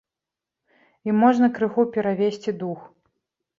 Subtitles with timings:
[1.09, 2.79] І можна крыху перавесці дух.